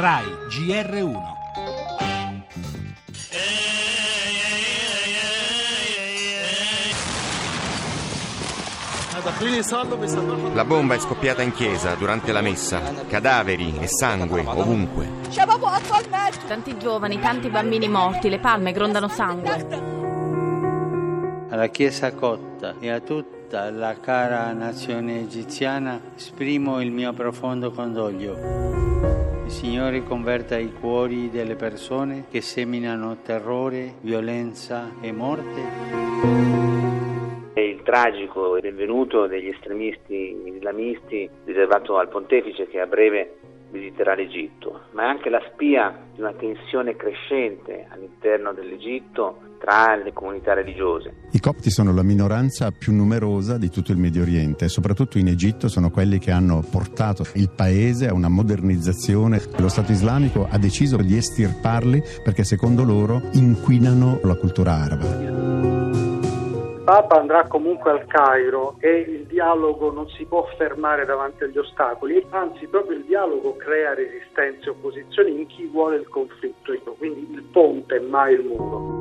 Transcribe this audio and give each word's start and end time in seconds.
RAI 0.00 0.26
GR1 0.48 1.16
La 10.54 10.64
bomba 10.64 10.94
è 10.94 11.00
scoppiata 11.00 11.42
in 11.42 11.52
chiesa 11.52 11.96
durante 11.96 12.30
la 12.30 12.42
messa. 12.42 12.80
Cadaveri 13.08 13.76
e 13.80 13.88
sangue 13.88 14.44
ovunque. 14.46 15.08
Tanti 16.46 16.78
giovani, 16.78 17.18
tanti 17.18 17.48
bambini 17.48 17.88
morti, 17.88 18.28
le 18.28 18.38
palme 18.38 18.70
grondano 18.70 19.08
sangue. 19.08 19.66
Alla 21.50 21.66
Chiesa 21.66 22.12
cotta 22.12 22.76
e 22.78 22.88
a 22.88 23.00
tutta 23.00 23.68
la 23.72 23.98
cara 23.98 24.52
nazione 24.52 25.22
egiziana 25.22 26.00
esprimo 26.14 26.80
il 26.80 26.92
mio 26.92 27.12
profondo 27.12 27.72
condoglio. 27.72 29.17
Signore 29.58 30.04
converta 30.04 30.56
i 30.56 30.72
cuori 30.72 31.30
delle 31.30 31.56
persone 31.56 32.26
che 32.30 32.40
seminano 32.42 33.16
terrore, 33.24 33.94
violenza 34.02 34.92
e 35.00 35.10
morte. 35.10 35.60
È 37.54 37.58
il 37.58 37.82
tragico 37.82 38.54
rinvenuto 38.54 39.26
degli 39.26 39.48
estremisti 39.48 40.42
islamisti 40.44 41.28
riservato 41.44 41.98
al 41.98 42.08
pontefice 42.08 42.68
che 42.68 42.78
a 42.78 42.86
breve 42.86 43.38
visiterà 43.72 44.14
l'Egitto, 44.14 44.82
ma 44.92 45.02
è 45.02 45.06
anche 45.06 45.28
la 45.28 45.42
spia 45.52 46.06
di 46.18 46.24
una 46.24 46.32
tensione 46.32 46.96
crescente 46.96 47.86
all'interno 47.88 48.52
dell'Egitto 48.52 49.38
tra 49.60 49.94
le 49.94 50.12
comunità 50.12 50.52
religiose. 50.52 51.14
I 51.30 51.40
copti 51.40 51.70
sono 51.70 51.94
la 51.94 52.02
minoranza 52.02 52.72
più 52.72 52.92
numerosa 52.92 53.56
di 53.56 53.70
tutto 53.70 53.92
il 53.92 53.98
Medio 53.98 54.22
Oriente, 54.22 54.68
soprattutto 54.68 55.18
in 55.18 55.28
Egitto 55.28 55.68
sono 55.68 55.90
quelli 55.90 56.18
che 56.18 56.32
hanno 56.32 56.64
portato 56.68 57.24
il 57.34 57.50
paese 57.50 58.08
a 58.08 58.14
una 58.14 58.28
modernizzazione. 58.28 59.40
Lo 59.58 59.68
Stato 59.68 59.92
islamico 59.92 60.48
ha 60.50 60.58
deciso 60.58 60.96
di 60.96 61.16
estirparli 61.16 62.02
perché 62.24 62.42
secondo 62.42 62.82
loro 62.82 63.22
inquinano 63.32 64.18
la 64.24 64.34
cultura 64.34 64.72
araba. 64.72 65.37
Papa 66.88 67.20
andrà 67.20 67.46
comunque 67.46 67.90
al 67.90 68.06
Cairo 68.06 68.76
e 68.78 69.00
il 69.00 69.26
dialogo 69.26 69.92
non 69.92 70.08
si 70.08 70.24
può 70.24 70.48
fermare 70.56 71.04
davanti 71.04 71.44
agli 71.44 71.58
ostacoli, 71.58 72.24
anzi 72.30 72.66
proprio 72.66 72.96
il 72.96 73.04
dialogo 73.04 73.56
crea 73.56 73.92
resistenze 73.92 74.68
e 74.68 74.70
opposizioni 74.70 75.32
in 75.32 75.46
chi 75.48 75.66
vuole 75.66 75.96
il 75.96 76.08
conflitto, 76.08 76.94
quindi 76.96 77.30
il 77.30 77.42
ponte 77.42 78.00
mai 78.00 78.32
il 78.32 78.42
muro. 78.42 78.97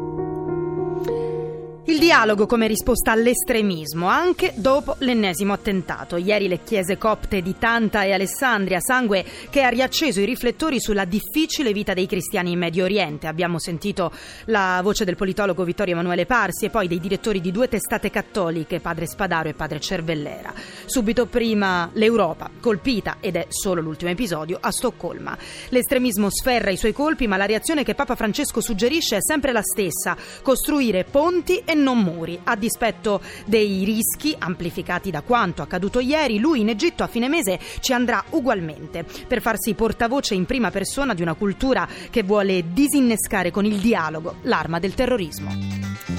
Il 1.90 2.00
dialogo 2.00 2.48
come 2.48 2.68
risposta 2.68 3.14
all'estremismo, 3.14 4.08
anche 4.08 4.52
dopo 4.58 4.98
l'ennesimo 5.00 5.54
attentato. 5.54 6.18
Ieri 6.18 6.50
le 6.50 6.62
chiese 6.62 6.98
copte 6.98 7.42
di 7.42 7.56
Tanta 7.58 8.04
e 8.04 8.12
Alessandria, 8.12 8.82
sangue 8.82 9.24
che 9.50 9.62
ha 9.62 9.70
riacceso 9.70 10.20
i 10.20 10.26
riflettori 10.26 10.82
sulla 10.82 11.06
difficile 11.06 11.72
vita 11.72 11.94
dei 11.94 12.06
cristiani 12.06 12.52
in 12.52 12.60
Medio 12.60 12.84
Oriente. 12.84 13.28
Abbiamo 13.28 13.58
sentito 13.58 14.12
la 14.48 14.82
voce 14.84 15.06
del 15.06 15.16
politologo 15.16 15.64
Vittorio 15.64 15.94
Emanuele 15.94 16.26
Parsi 16.26 16.66
e 16.66 16.70
poi 16.70 16.90
dei 16.90 17.00
direttori 17.00 17.40
di 17.40 17.54
due 17.54 17.70
testate 17.70 18.10
cattoliche, 18.10 18.82
padre 18.82 19.08
Spadaro 19.08 19.48
e 19.48 19.54
padre 19.54 19.80
Cervellera. 19.80 20.54
Subito 20.88 21.26
prima 21.26 21.90
l'Europa, 21.94 22.50
colpita, 22.60 23.16
ed 23.22 23.38
è 23.38 23.46
solo 23.48 23.80
l'ultimo 23.80 24.12
episodio, 24.12 24.58
a 24.60 24.72
Stoccolma. 24.72 25.38
L'estremismo 25.70 26.30
sferra 26.30 26.70
i 26.70 26.76
suoi 26.76 26.92
colpi, 26.92 27.28
ma 27.28 27.38
la 27.38 27.46
reazione 27.46 27.86
che 27.86 27.96
Papa 27.96 28.16
Francesco 28.16 28.60
suggerisce 28.60 29.16
è 29.16 29.22
sempre 29.22 29.54
la 29.54 29.64
stessa, 29.64 30.18
costruire 30.42 31.06
ponti 31.06 31.62
e 31.64 31.76
non 31.82 32.00
muri. 32.00 32.40
A 32.44 32.56
dispetto 32.56 33.22
dei 33.46 33.84
rischi 33.84 34.36
amplificati 34.38 35.12
da 35.12 35.22
quanto 35.22 35.62
accaduto 35.62 36.00
ieri, 36.00 36.40
lui 36.40 36.62
in 36.62 36.70
Egitto 36.70 37.04
a 37.04 37.08
fine 37.08 37.28
mese 37.28 37.60
ci 37.80 37.94
andrà 37.94 38.24
ugualmente 38.32 39.06
per 39.28 39.42
farsi 39.42 39.74
portavoce 39.74 40.34
in 40.34 40.46
prima 40.46 40.72
persona 40.72 41.14
di 41.14 41.22
una 41.22 41.36
cultura 41.36 41.88
che 42.10 42.24
vuole 42.24 42.66
disinnescare 42.74 43.52
con 43.52 43.66
il 43.66 43.78
dialogo 43.78 44.36
l'arma 44.42 44.80
del 44.80 44.94
terrorismo. 44.94 46.17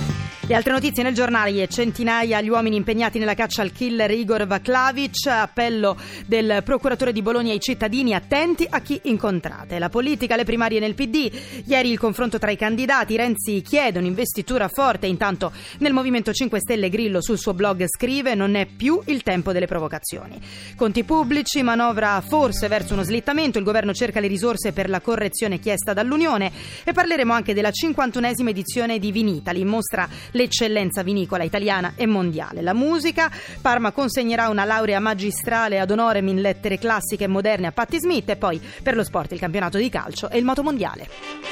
Le 0.48 0.54
altre 0.54 0.72
notizie 0.72 1.03
nel 1.03 1.12
giornale, 1.12 1.69
centinaia 1.69 2.41
gli 2.41 2.48
uomini 2.48 2.76
impegnati 2.76 3.19
nella 3.19 3.34
caccia 3.34 3.60
al 3.60 3.70
killer 3.70 4.10
Igor 4.10 4.47
Vaklavic, 4.47 5.26
appello 5.26 5.94
del 6.25 6.62
procuratore 6.64 7.12
di 7.12 7.20
Bologna 7.20 7.53
ai 7.53 7.60
cittadini 7.60 8.14
attenti 8.14 8.66
a 8.66 8.81
chi 8.81 8.98
incontrate. 9.04 9.78
La 9.78 9.91
politica, 9.91 10.36
le 10.36 10.44
primarie 10.44 10.81
nel 10.81 10.94
PD, 10.94 11.31
ieri 11.66 11.91
il 11.91 11.98
confronto 11.98 12.38
tra 12.38 12.50
i 12.50 12.56
candidati, 12.56 13.14
Renzi 13.14 13.60
chiede 13.60 13.98
un'investitura 13.98 14.69
forte, 14.69 15.06
intanto 15.06 15.53
nel 15.81 15.92
Movimento 15.92 16.32
5 16.32 16.60
Stelle 16.60 16.88
Grillo 16.88 17.20
sul 17.20 17.36
suo 17.36 17.53
blog 17.53 17.84
scrive 17.86 18.34
non 18.34 18.54
è 18.54 18.65
più 18.65 19.03
il 19.04 19.22
tempo 19.22 19.53
delle 19.53 19.66
provocazioni. 19.66 20.41
Conti 20.76 21.04
pubblici, 21.04 21.62
manovra 21.62 22.22
forse 22.26 22.69
verso 22.69 22.94
uno 22.94 23.03
slittamento, 23.03 23.59
il 23.59 23.65
governo 23.65 23.92
cerca 23.92 24.19
le 24.19 24.28
risorse 24.28 24.72
per 24.72 24.88
la 24.88 25.03
correzione 25.03 25.59
chiesta 25.59 25.92
dall'Unione 25.92 26.50
e 26.84 26.92
parleremo 26.92 27.34
anche 27.34 27.53
della 27.53 27.69
51esima 27.69 28.48
edizione 28.48 28.98
di 28.98 29.12
Vinitali, 29.12 29.62
mostra 29.66 30.09
l'eccellenza 30.38 31.03
vinicola 31.03 31.43
italiana 31.43 31.94
e 31.97 32.06
mondiale. 32.06 32.62
La 32.62 32.72
musica, 32.72 33.28
Parma 33.60 33.91
consegnerà 33.91 34.49
una 34.49 34.65
laurea 34.65 35.00
magistrale 35.00 35.81
ad 35.81 35.91
honorem 35.91 36.28
in 36.28 36.41
lettere 36.41 36.78
classiche 36.78 37.25
e 37.25 37.28
moderne 37.28 37.66
a 37.66 37.72
Patti 37.72 37.99
Smith 37.99 38.31
e 38.31 38.37
poi 38.37 38.60
per 38.82 38.94
lo 38.94 39.03
sport 39.03 39.32
il 39.32 39.41
campionato 39.41 39.78
di 39.78 39.88
calcio 39.88 40.31
e 40.31 40.38
il 40.38 40.44
motomondiale. 40.44 41.47